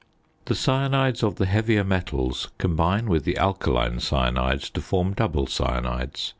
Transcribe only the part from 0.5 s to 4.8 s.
cyanides of the heavier metals combine with the alkaline cyanides